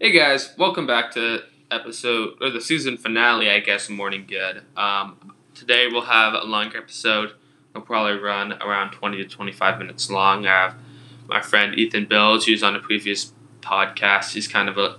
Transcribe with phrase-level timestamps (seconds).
[0.00, 3.88] Hey guys, welcome back to episode or the season finale, I guess.
[3.88, 4.62] Morning Good.
[4.76, 7.32] Um, today we'll have a longer episode.
[7.70, 10.46] It'll probably run around twenty to twenty-five minutes long.
[10.46, 10.74] I have
[11.26, 14.34] my friend Ethan Bills, who's on a previous podcast.
[14.34, 14.98] He's kind of a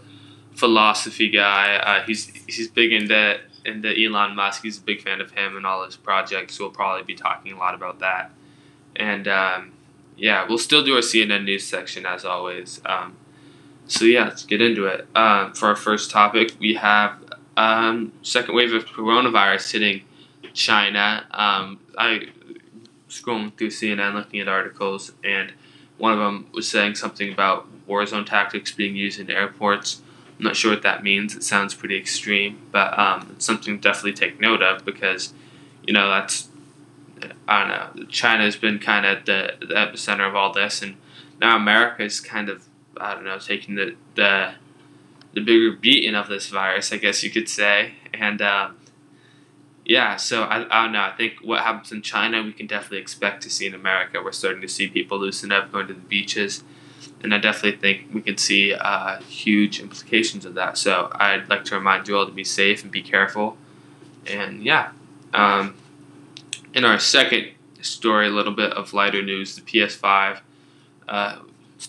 [0.53, 1.77] philosophy guy.
[1.77, 4.63] Uh, he's he's big into into Elon Musk.
[4.63, 6.59] He's a big fan of him and all his projects.
[6.59, 8.31] We'll probably be talking a lot about that.
[8.97, 9.71] And um,
[10.17, 12.81] yeah, we'll still do our CNN news section as always.
[12.85, 13.15] Um,
[13.89, 15.07] so yeah, let's get into it.
[15.15, 17.17] Um, for our first topic, we have
[17.57, 20.03] um, second wave of coronavirus hitting
[20.53, 21.25] China.
[21.31, 22.27] Um, I
[23.09, 25.53] scrolling through CNN, looking at articles, and
[25.97, 30.01] one of them was saying something about war zone tactics being used in airports.
[30.37, 31.35] I'm not sure what that means.
[31.35, 35.33] It sounds pretty extreme, but um, it's something to definitely take note of because,
[35.83, 36.47] you know, that's
[37.47, 38.05] I don't know.
[38.05, 40.95] China has been kind of the, the epicenter of all this, and
[41.41, 42.68] now America is kind of
[42.99, 44.53] I don't know taking the the
[45.33, 48.77] the bigger beating of this virus, I guess you could say, and um,
[49.85, 50.15] yeah.
[50.15, 51.01] So I, I don't know.
[51.01, 54.21] I think what happens in China, we can definitely expect to see in America.
[54.23, 56.63] We're starting to see people loosen up, going to the beaches,
[57.21, 60.77] and I definitely think we can see uh, huge implications of that.
[60.77, 63.57] So I'd like to remind you all to be safe and be careful,
[64.27, 64.91] and yeah.
[65.33, 65.75] Um,
[66.73, 67.51] in our second
[67.81, 70.39] story, a little bit of lighter news, the PS5
[71.07, 71.39] uh,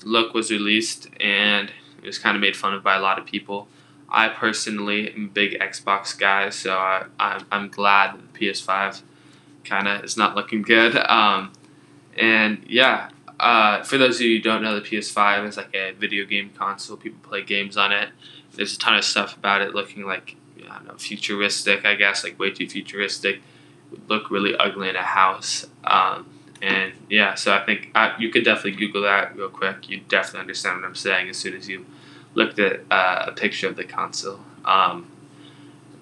[0.04, 3.26] look was released and it was kind of made fun of by a lot of
[3.26, 3.68] people.
[4.08, 9.02] I personally am a big Xbox guy, so I, I'm, I'm glad that the PS5
[9.64, 10.96] kind of is not looking good.
[10.96, 11.52] Um,
[12.16, 15.92] and yeah, uh, for those of you who don't know, the PS5 is like a
[15.92, 16.96] video game console.
[16.96, 18.10] People play games on it.
[18.52, 20.36] There's a ton of stuff about it looking like,
[20.68, 23.40] I don't know, futuristic, I guess, like way too futuristic
[23.90, 25.66] would look really ugly in a house.
[25.84, 26.26] Um,
[26.62, 29.88] and yeah, so I think uh, you could definitely Google that real quick.
[29.88, 31.86] You definitely understand what I'm saying as soon as you
[32.34, 34.40] looked at uh, a picture of the console.
[34.64, 35.10] Um,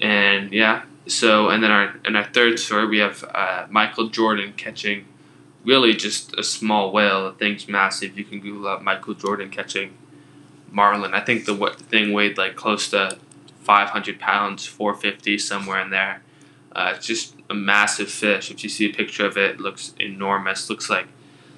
[0.00, 4.52] and yeah, so and then our in our third story we have uh, Michael Jordan
[4.56, 5.06] catching
[5.64, 7.30] really just a small whale.
[7.30, 8.18] The thing's massive.
[8.18, 9.96] You can Google up Michael Jordan catching
[10.70, 11.14] marlin.
[11.14, 11.56] I think the
[11.88, 13.18] thing weighed like close to
[13.60, 16.22] 500 pounds, 450 somewhere in there.
[16.72, 18.50] Uh, just a massive fish.
[18.50, 20.68] If you see a picture of it, it looks enormous.
[20.68, 21.08] Looks like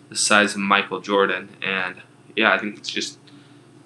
[0.08, 1.56] the size of Michael Jordan.
[1.62, 1.96] And
[2.36, 3.18] yeah, I think it just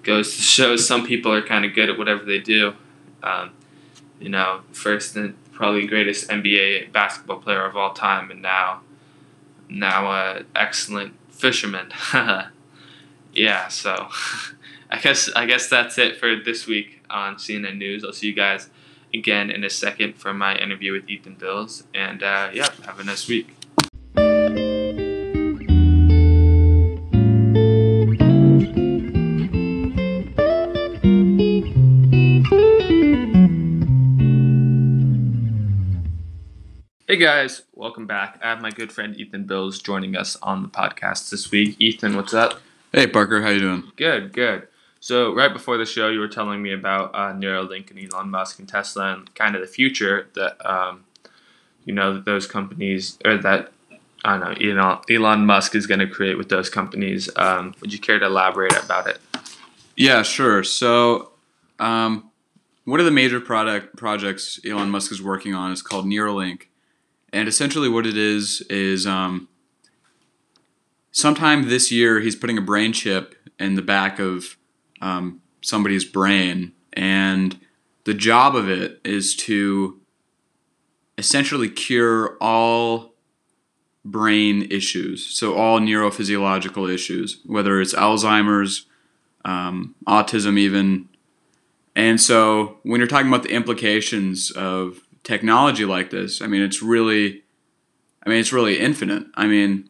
[0.03, 2.73] goes to show some people are kind of good at whatever they do.
[3.23, 3.51] Um,
[4.19, 8.81] you know, first and probably greatest NBA basketball player of all time, and now
[9.67, 11.91] now a excellent fisherman.
[13.33, 14.09] yeah, so
[14.89, 18.03] I guess I guess that's it for this week on CNN News.
[18.03, 18.69] I'll see you guys
[19.15, 21.83] again in a second for my interview with Ethan Bills.
[21.93, 23.55] And uh, yeah, have a nice week.
[37.07, 38.39] Hey guys, welcome back.
[38.43, 41.77] I have my good friend Ethan Bills joining us on the podcast this week.
[41.79, 42.61] Ethan, what's up?
[42.91, 43.91] Hey Parker, how you doing?
[43.95, 44.67] Good, good.
[45.05, 48.57] So right before the show, you were telling me about uh, Neuralink and Elon Musk
[48.57, 51.03] and Tesla and kind of the future that um,
[51.83, 53.71] you know that those companies or that
[54.23, 57.29] I don't know Elon, Elon Musk is going to create with those companies.
[57.35, 59.19] Um, would you care to elaborate about it?
[59.95, 60.63] Yeah, sure.
[60.63, 61.33] So
[61.77, 62.31] um,
[62.85, 66.63] one of the major product projects Elon Musk is working on is called Neuralink,
[67.31, 69.49] and essentially what it is is um,
[71.11, 74.57] sometime this year he's putting a brain chip in the back of
[75.01, 77.59] um, somebody's brain, and
[78.05, 79.99] the job of it is to
[81.17, 83.13] essentially cure all
[84.03, 88.85] brain issues, so all neurophysiological issues, whether it's Alzheimer's,
[89.43, 91.09] um, autism, even.
[91.95, 96.83] And so, when you're talking about the implications of technology like this, I mean, it's
[96.83, 97.43] really,
[98.25, 99.25] I mean, it's really infinite.
[99.33, 99.89] I mean,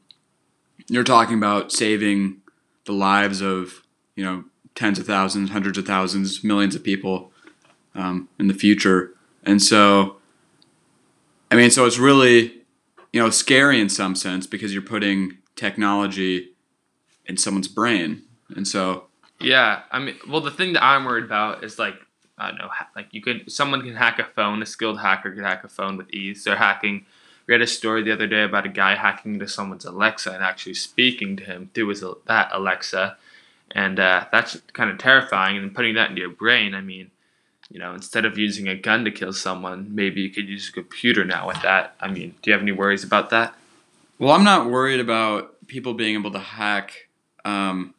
[0.87, 2.37] you're talking about saving
[2.85, 3.83] the lives of,
[4.15, 4.45] you know,
[4.75, 7.31] tens of thousands, hundreds of thousands, millions of people
[7.95, 9.13] um, in the future.
[9.43, 10.17] And so,
[11.49, 12.61] I mean, so it's really,
[13.13, 16.49] you know, scary in some sense because you're putting technology
[17.25, 18.21] in someone's brain.
[18.55, 19.05] And so,
[19.39, 21.95] yeah, I mean, well, the thing that I'm worried about is like,
[22.37, 25.43] I don't know, like you could, someone can hack a phone, a skilled hacker could
[25.43, 26.43] hack a phone with ease.
[26.43, 27.05] They're hacking.
[27.47, 30.43] We had a story the other day about a guy hacking into someone's Alexa and
[30.43, 33.17] actually speaking to him through his that Alexa
[33.75, 35.57] and uh, that's kind of terrifying.
[35.57, 37.11] And putting that into your brain, I mean,
[37.69, 40.71] you know, instead of using a gun to kill someone, maybe you could use a
[40.71, 41.95] computer now with that.
[41.99, 43.53] I mean, do you have any worries about that?
[44.17, 47.09] Well, I'm not worried about people being able to hack
[47.43, 47.93] um,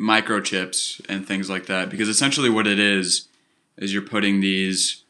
[0.00, 3.28] microchips and things like that because essentially what it is
[3.76, 5.04] is you're putting these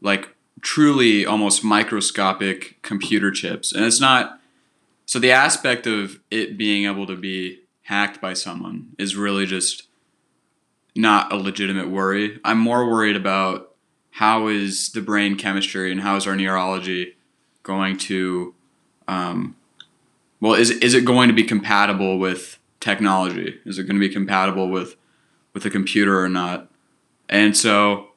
[0.00, 0.28] like
[0.60, 4.40] truly almost microscopic computer chips and it's not
[5.06, 9.88] so the aspect of it being able to be hacked by someone is really just
[10.94, 12.40] not a legitimate worry.
[12.44, 13.74] I'm more worried about
[14.10, 17.16] how is the brain chemistry and how is our neurology
[17.62, 18.54] going to
[19.08, 19.56] um,
[20.40, 23.58] well is, is it going to be compatible with technology?
[23.64, 24.96] Is it going to be compatible with
[25.52, 26.70] with a computer or not?
[27.28, 28.08] And so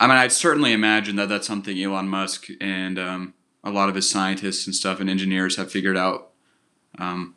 [0.00, 3.32] i mean i'd certainly imagine that that's something elon musk and um,
[3.64, 6.30] a lot of his scientists and stuff and engineers have figured out.
[6.98, 7.34] Um,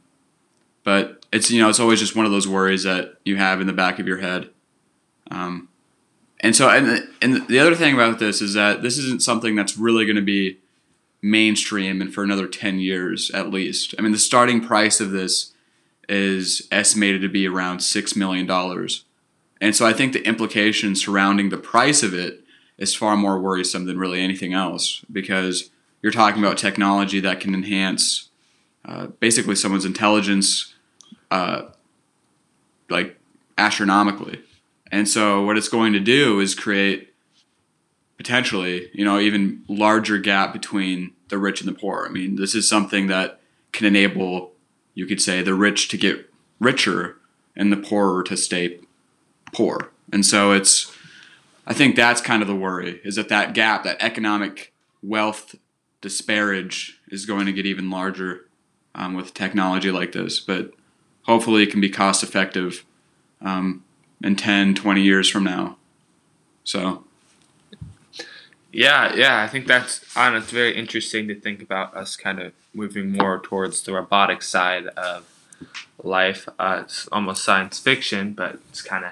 [0.83, 3.67] but it's you know it's always just one of those worries that you have in
[3.67, 4.49] the back of your head
[5.31, 5.69] um,
[6.39, 9.77] and so, and and the other thing about this is that this isn't something that's
[9.77, 10.59] really going to be
[11.21, 13.95] mainstream and for another 10 years at least.
[13.97, 15.53] I mean, the starting price of this
[16.07, 18.49] is estimated to be around $6 million.
[19.59, 22.43] And so I think the implications surrounding the price of it
[22.77, 25.71] is far more worrisome than really anything else because
[26.03, 28.29] you're talking about technology that can enhance
[28.85, 30.75] uh, basically someone's intelligence
[31.31, 31.63] uh,
[32.89, 33.17] like
[33.57, 34.41] astronomically.
[34.91, 37.13] And so what it's going to do is create
[38.17, 42.05] potentially, you know, even larger gap between the rich and the poor.
[42.07, 43.39] I mean, this is something that
[43.71, 44.53] can enable,
[44.93, 46.29] you could say, the rich to get
[46.59, 47.17] richer
[47.55, 48.79] and the poorer to stay
[49.53, 49.91] poor.
[50.11, 50.91] And so it's,
[51.65, 55.55] I think that's kind of the worry is that that gap, that economic wealth
[56.01, 58.47] disparage is going to get even larger
[58.95, 60.39] um, with technology like this.
[60.39, 60.71] But
[61.27, 62.83] hopefully it can be cost effective
[63.41, 63.83] um,
[64.23, 65.77] in 10, 20 years from now.
[66.63, 67.03] So.
[68.71, 70.35] Yeah, yeah, I think that's on.
[70.35, 74.87] It's very interesting to think about us kind of moving more towards the robotic side
[74.87, 75.25] of
[76.03, 76.47] life.
[76.59, 79.11] Uh, it's almost science fiction, but it's kind of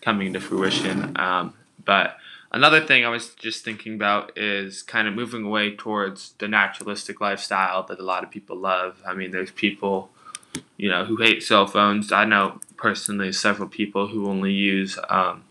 [0.00, 1.18] coming to fruition.
[1.18, 1.54] Um,
[1.84, 2.16] but
[2.52, 7.20] another thing I was just thinking about is kind of moving away towards the naturalistic
[7.20, 9.00] lifestyle that a lot of people love.
[9.06, 10.10] I mean, there's people,
[10.76, 12.12] you know, who hate cell phones.
[12.12, 15.44] I know personally several people who only use um,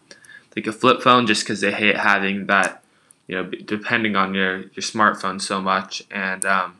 [0.55, 2.83] like a flip phone just because they hate having that,
[3.27, 6.03] you know, depending on your your smartphone so much.
[6.11, 6.79] And um,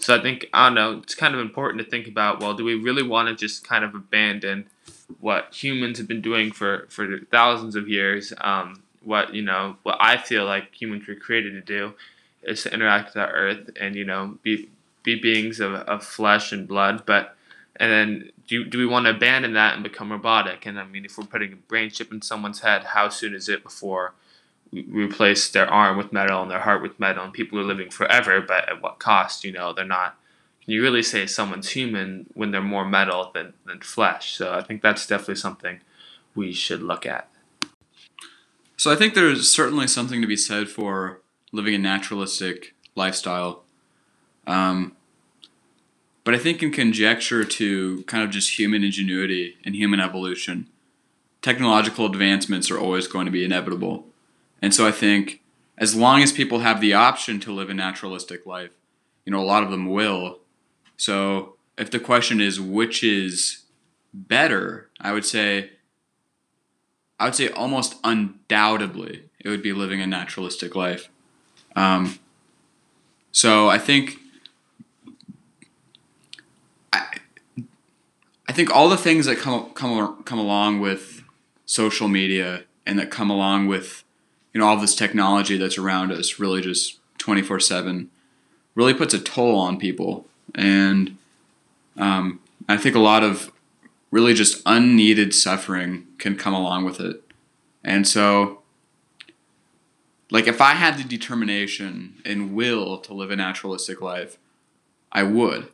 [0.00, 0.98] so I think I don't know.
[0.98, 2.40] It's kind of important to think about.
[2.40, 4.66] Well, do we really want to just kind of abandon
[5.20, 8.32] what humans have been doing for for thousands of years?
[8.40, 11.94] Um, what you know, what I feel like humans were created to do
[12.42, 14.68] is to interact with our Earth and you know be
[15.02, 17.36] be beings of, of flesh and blood, but
[17.76, 20.66] and then do, do we want to abandon that and become robotic?
[20.66, 23.48] And I mean, if we're putting a brain chip in someone's head, how soon is
[23.48, 24.14] it before
[24.70, 27.24] we replace their arm with metal and their heart with metal?
[27.24, 29.44] And people are living forever, but at what cost?
[29.44, 30.18] You know, they're not.
[30.64, 34.36] Can you really say someone's human when they're more metal than, than flesh?
[34.36, 35.80] So I think that's definitely something
[36.34, 37.28] we should look at.
[38.76, 41.20] So I think there's certainly something to be said for
[41.52, 43.64] living a naturalistic lifestyle.
[44.46, 44.96] Um,
[46.24, 50.68] but I think in conjecture to kind of just human ingenuity and human evolution,
[51.40, 54.06] technological advancements are always going to be inevitable.
[54.60, 55.40] And so I think
[55.76, 58.70] as long as people have the option to live a naturalistic life,
[59.24, 60.38] you know, a lot of them will.
[60.96, 63.64] So if the question is which is
[64.14, 65.70] better, I would say
[67.18, 71.08] I would say almost undoubtedly it would be living a naturalistic life.
[71.74, 72.18] Um,
[73.32, 74.18] so I think
[76.92, 77.18] I
[78.48, 81.24] I think all the things that come come come along with
[81.66, 84.04] social media and that come along with
[84.52, 88.08] you know all this technology that's around us really just 24/7
[88.74, 90.26] really puts a toll on people.
[90.54, 91.18] And
[91.96, 93.52] um, I think a lot of
[94.10, 97.22] really just unneeded suffering can come along with it.
[97.84, 98.62] And so
[100.32, 104.38] like if I had the determination and will to live a naturalistic life
[105.12, 105.68] I would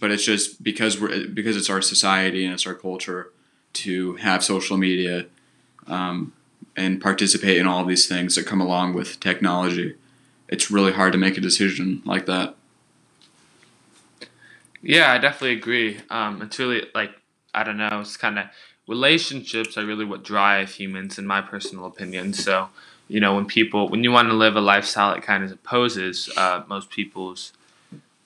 [0.00, 3.30] but it's just because we're because it's our society and it's our culture
[3.72, 5.26] to have social media
[5.86, 6.32] um,
[6.76, 9.94] and participate in all these things that come along with technology.
[10.48, 12.56] It's really hard to make a decision like that.
[14.82, 16.00] Yeah, I definitely agree.
[16.08, 17.12] Um, it's really like
[17.54, 18.00] I don't know.
[18.00, 18.46] It's kind of
[18.88, 22.32] relationships are really what drive humans, in my personal opinion.
[22.32, 22.70] So,
[23.06, 26.30] you know, when people when you want to live a lifestyle that kind of opposes
[26.36, 27.52] uh, most people's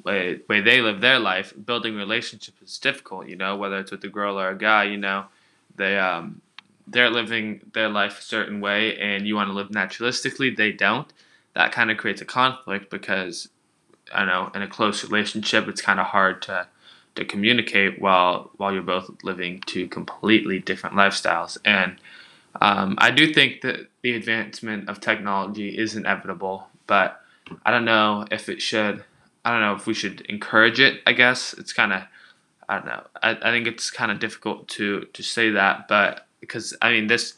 [0.04, 3.28] way way they live their life, building relationships is difficult.
[3.28, 4.84] You know, whether it's with a girl or a guy.
[4.84, 5.26] You know,
[5.76, 6.40] they um
[6.86, 10.56] they're living their life a certain way, and you want to live naturalistically.
[10.56, 11.12] They don't.
[11.54, 13.48] That kind of creates a conflict because
[14.12, 16.68] I know in a close relationship, it's kind of hard to
[17.14, 21.56] to communicate while while you're both living two completely different lifestyles.
[21.64, 21.96] And
[22.60, 27.20] um, I do think that the advancement of technology is inevitable, but
[27.64, 29.04] I don't know if it should.
[29.44, 31.02] I don't know if we should encourage it.
[31.06, 32.02] I guess it's kind of.
[32.68, 33.04] I don't know.
[33.22, 37.06] I, I think it's kind of difficult to to say that, but because I mean
[37.06, 37.34] this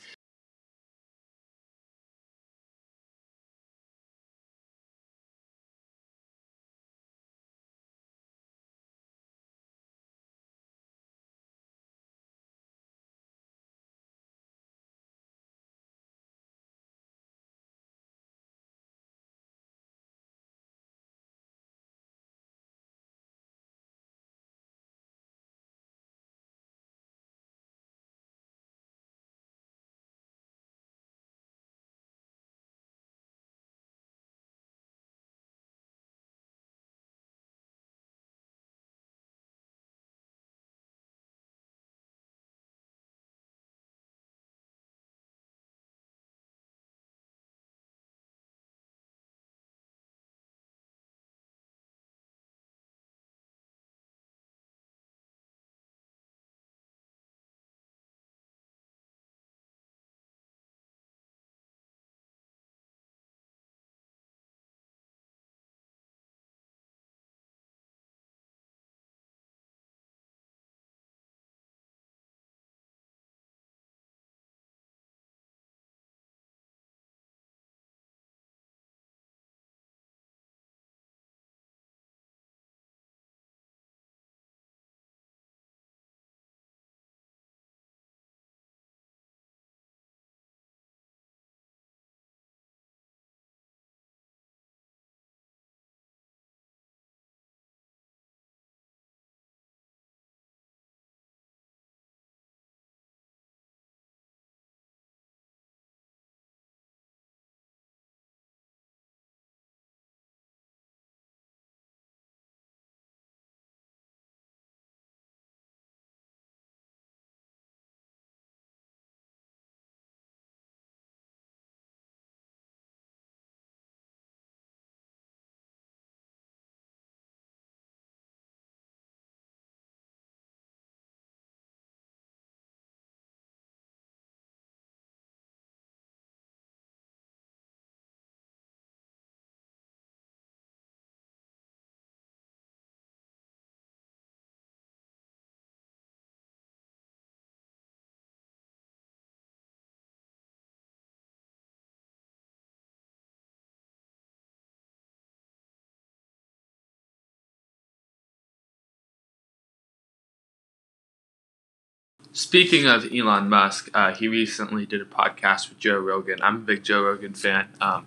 [162.37, 166.39] Speaking of Elon Musk, uh, he recently did a podcast with Joe Rogan.
[166.43, 167.69] I'm a big Joe Rogan fan.
[167.81, 168.07] Um,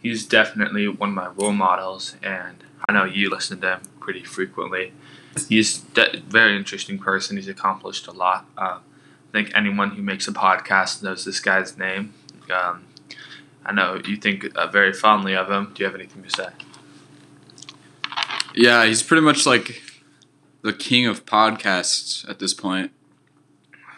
[0.00, 4.22] he's definitely one of my role models, and I know you listen to him pretty
[4.22, 4.92] frequently.
[5.48, 7.38] He's a very interesting person.
[7.38, 8.46] He's accomplished a lot.
[8.56, 12.14] Uh, I think anyone who makes a podcast knows this guy's name.
[12.48, 12.84] Um,
[13.64, 15.72] I know you think uh, very fondly of him.
[15.74, 16.50] Do you have anything to say?
[18.54, 19.82] Yeah, he's pretty much like
[20.62, 22.92] the king of podcasts at this point.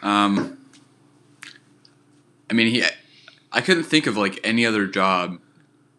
[0.01, 0.57] Um,
[2.49, 2.83] I mean, he.
[3.51, 5.39] I couldn't think of like any other job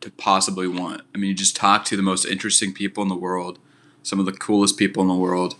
[0.00, 1.02] to possibly want.
[1.14, 3.58] I mean, you just talk to the most interesting people in the world,
[4.02, 5.56] some of the coolest people in the world,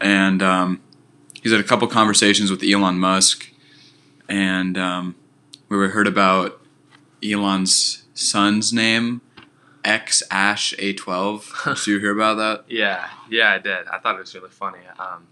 [0.00, 0.80] and um,
[1.42, 3.50] he's had a couple conversations with Elon Musk,
[4.28, 5.14] and um,
[5.68, 6.60] we heard about
[7.22, 9.20] Elon's son's name,
[9.84, 11.52] X Ash A twelve.
[11.64, 12.64] Did you hear about that?
[12.72, 13.86] Yeah, yeah, I did.
[13.88, 14.80] I thought it was really funny.
[14.98, 15.26] Um,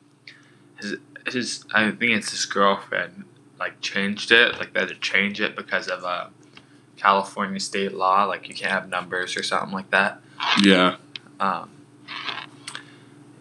[0.81, 0.97] his
[1.33, 3.25] his I think it's his girlfriend
[3.59, 6.29] like changed it like they had to change it because of uh,
[6.97, 10.21] California state law like you can't have numbers or something like that.
[10.63, 10.97] Yeah.
[11.41, 11.71] Um,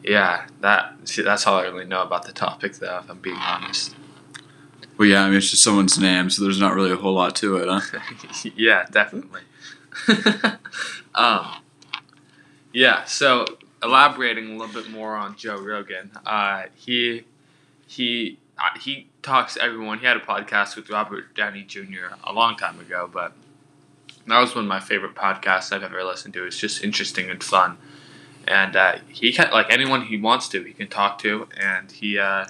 [0.04, 3.00] yeah, that see that's all I really know about the topic though.
[3.00, 3.96] If I'm being honest.
[4.98, 7.36] Well, yeah, I mean it's just someone's name, so there's not really a whole lot
[7.38, 8.00] to it, huh?
[8.56, 9.42] yeah, definitely.
[11.16, 11.48] um,
[12.72, 13.46] yeah, so
[13.84, 17.24] elaborating a little bit more on Joe Rogan, uh, he
[17.88, 20.00] he uh, he talks to everyone.
[20.00, 22.16] He had a podcast with Robert Downey Jr.
[22.24, 23.34] a long time ago, but
[24.28, 26.46] that was one of my favorite podcasts I've ever listened to.
[26.46, 27.78] It's just interesting and fun,
[28.48, 32.18] and uh, he can like anyone he wants to, he can talk to, and he
[32.18, 32.46] uh,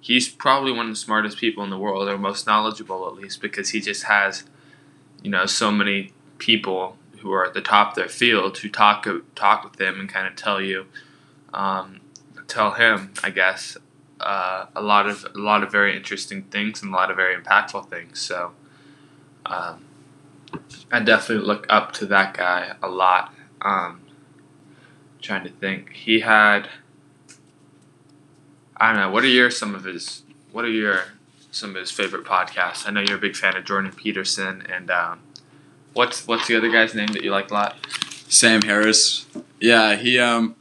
[0.00, 3.40] he's probably one of the smartest people in the world, or most knowledgeable at least,
[3.40, 4.44] because he just has
[5.22, 9.06] you know so many people who are at the top of their field who talk
[9.34, 10.86] talk with them and kind of tell you.
[11.52, 12.00] Um,
[12.48, 13.76] tell him, I guess,
[14.24, 17.36] uh, a lot of a lot of very interesting things and a lot of very
[17.36, 18.20] impactful things.
[18.20, 18.52] So,
[19.46, 19.84] um,
[20.90, 23.34] I definitely look up to that guy a lot.
[23.60, 24.00] Um,
[25.20, 26.68] trying to think, he had.
[28.76, 29.10] I don't know.
[29.10, 30.22] What are your some of his?
[30.52, 31.04] What are your
[31.50, 32.88] some of his favorite podcasts?
[32.88, 35.20] I know you're a big fan of Jordan Peterson, and um,
[35.92, 37.76] what's what's the other guy's name that you like a lot?
[38.28, 39.26] Sam Harris.
[39.60, 40.56] Yeah, he um,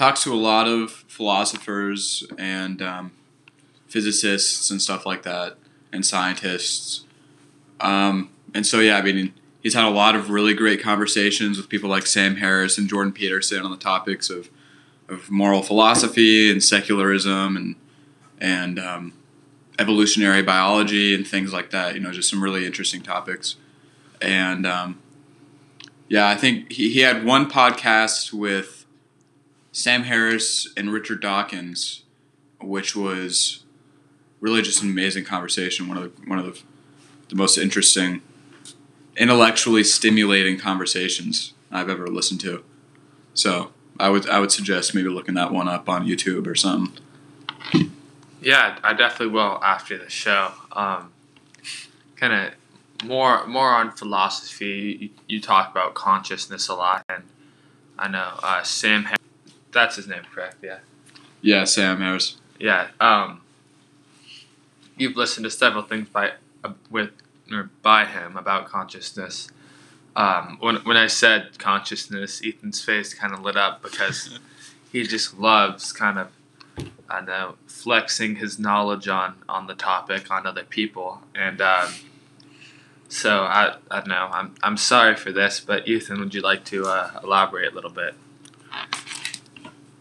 [0.00, 3.12] talks to a lot of philosophers and um,
[3.86, 5.58] physicists and stuff like that,
[5.92, 7.04] and scientists.
[7.80, 11.68] Um, and so, yeah, I mean, he's had a lot of really great conversations with
[11.68, 14.48] people like Sam Harris and Jordan Peterson on the topics of,
[15.06, 17.76] of moral philosophy and secularism and
[18.40, 19.12] and um,
[19.78, 21.94] evolutionary biology and things like that.
[21.94, 23.56] You know, just some really interesting topics.
[24.22, 24.98] And um,
[26.08, 28.79] yeah, I think he, he had one podcast with
[29.72, 32.04] Sam Harris and Richard Dawkins,
[32.60, 33.64] which was
[34.40, 35.88] really just an amazing conversation.
[35.88, 36.60] One of the one of the,
[37.28, 38.22] the most interesting,
[39.16, 42.64] intellectually stimulating conversations I've ever listened to.
[43.34, 46.98] So I would I would suggest maybe looking that one up on YouTube or something.
[48.42, 50.52] Yeah, I definitely will after the show.
[50.72, 51.12] Um,
[52.16, 55.12] kind of more more on philosophy.
[55.28, 57.24] You, talk about consciousness a lot, and
[57.98, 59.04] I know uh, Sam.
[59.04, 59.19] Harris,
[59.72, 60.56] that's his name, correct?
[60.62, 60.78] Yeah.
[61.42, 62.36] Yeah, Sam Harris.
[62.58, 62.88] Yeah.
[63.00, 63.40] Um,
[64.96, 67.10] you've listened to several things by uh, with
[67.50, 69.48] or by him about consciousness.
[70.16, 74.38] Um, when when I said consciousness, Ethan's face kind of lit up because
[74.92, 76.28] he just loves kind of
[77.08, 81.60] I know flexing his knowledge on on the topic on other people and.
[81.60, 81.92] Um,
[83.10, 84.30] so I, I don't know.
[84.32, 87.90] I'm, I'm sorry for this, but Ethan, would you like to uh, elaborate a little
[87.90, 88.14] bit?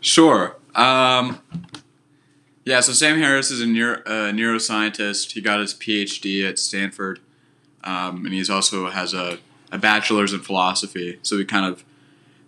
[0.02, 0.56] Sure.
[0.76, 1.42] Um,
[2.66, 5.32] yeah, so Sam Harris is a neuro, uh, neuroscientist.
[5.32, 7.20] He got his PhD at Stanford,
[7.84, 9.40] um, and he's also has a,
[9.72, 11.20] a bachelor's in philosophy.
[11.22, 11.84] So he kind of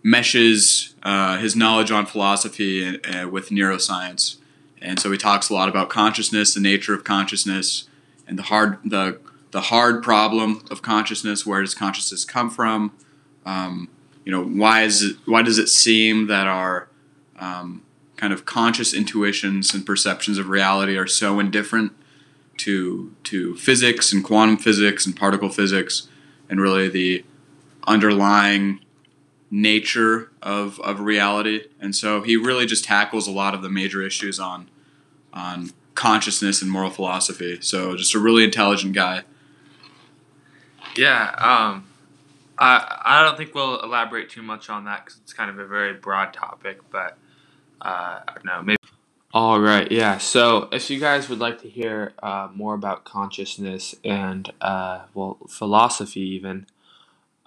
[0.03, 4.37] meshes uh, his knowledge on philosophy uh, with neuroscience,
[4.81, 7.87] and so he talks a lot about consciousness, the nature of consciousness,
[8.27, 9.19] and the hard the
[9.51, 11.45] the hard problem of consciousness.
[11.45, 12.93] Where does consciousness come from?
[13.45, 13.89] Um,
[14.23, 16.87] you know, why is it, why does it seem that our
[17.41, 17.83] um,
[18.15, 21.91] kind of conscious intuitions and perceptions of reality are so indifferent
[22.57, 26.07] to to physics and quantum physics and particle physics
[26.49, 27.25] and really the
[27.87, 28.79] underlying
[29.49, 31.65] nature of, of reality.
[31.79, 34.69] And so he really just tackles a lot of the major issues on
[35.33, 37.57] on consciousness and moral philosophy.
[37.61, 39.23] So just a really intelligent guy.
[40.95, 41.87] Yeah, um,
[42.59, 45.65] I I don't think we'll elaborate too much on that because it's kind of a
[45.65, 47.17] very broad topic, but
[47.81, 48.77] uh, know maybe.
[49.33, 50.17] All right, yeah.
[50.17, 55.37] So if you guys would like to hear uh, more about consciousness and uh, well
[55.47, 56.65] philosophy even,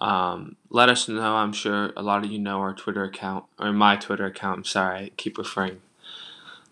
[0.01, 1.35] um, let us know.
[1.35, 4.57] I'm sure a lot of you know our Twitter account or my Twitter account.
[4.59, 5.81] I'm sorry, I keep referring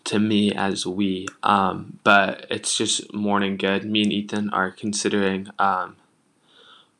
[0.04, 3.84] to me as we, um, but it's just morning good.
[3.84, 5.96] Me and Ethan are considering um,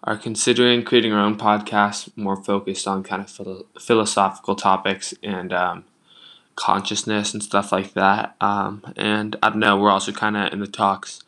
[0.05, 5.53] are considering creating our own podcast more focused on kind of philo- philosophical topics and
[5.53, 5.85] um,
[6.57, 8.37] consciousness and stuff like that.
[8.41, 11.21] Um, and I don't know, we're also kind of in the talks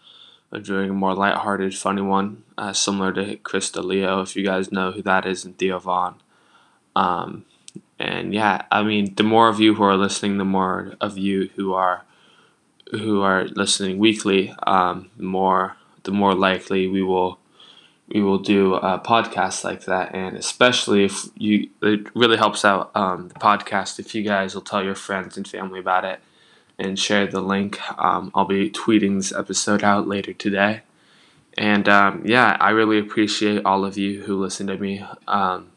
[0.52, 4.72] of doing a more lighthearted, funny one, uh, similar to Chris D'Elia, if you guys
[4.72, 6.16] know who that is, and Theo Von.
[6.94, 7.44] Um,
[7.98, 11.50] and yeah, I mean, the more of you who are listening, the more of you
[11.56, 12.04] who are
[12.92, 17.38] who are listening weekly, um, the more the more likely we will
[18.08, 22.90] we will do a podcast like that and especially if you it really helps out
[22.94, 26.20] um, the podcast if you guys will tell your friends and family about it
[26.78, 27.80] and share the link.
[27.98, 30.82] Um, i'll be tweeting this episode out later today.
[31.58, 35.04] And um, yeah i really appreciate all of you who listen to me.
[35.26, 35.68] Um,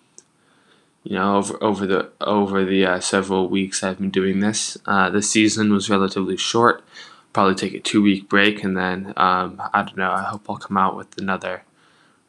[1.04, 4.78] you know over, over the over the uh, several weeks i've been doing this.
[4.86, 6.84] Uh, the season was relatively short
[7.32, 10.58] probably take a two week break and then um, i don't know i hope i'll
[10.58, 11.63] come out with another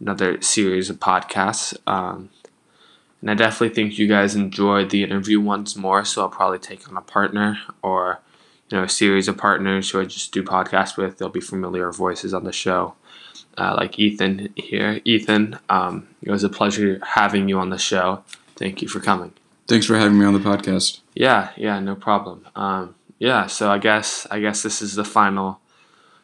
[0.00, 1.76] another series of podcasts.
[1.86, 2.30] Um,
[3.20, 6.88] and I definitely think you guys enjoyed the interview ones more, so I'll probably take
[6.88, 8.20] on a partner or
[8.70, 11.18] you know a series of partners who I just do podcasts with.
[11.18, 12.94] They'll be familiar voices on the show,
[13.58, 15.00] uh, like Ethan here.
[15.04, 18.24] Ethan, um, it was a pleasure having you on the show.
[18.56, 19.32] Thank you for coming.
[19.68, 21.00] Thanks for having me on the podcast.
[21.14, 22.46] Yeah, yeah, no problem.
[22.56, 25.60] Um, yeah, so I guess I guess this is the final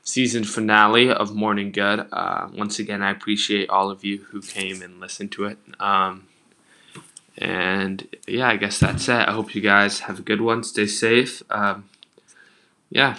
[0.06, 2.06] season finale of Morning Good.
[2.12, 5.58] Uh, once again, I appreciate all of you who came and listened to it.
[5.80, 6.28] Um,
[7.38, 9.28] And yeah, I guess that's it.
[9.28, 10.64] I hope you guys have a good one.
[10.64, 11.42] Stay safe.
[11.50, 11.84] Um,
[12.88, 13.18] yeah.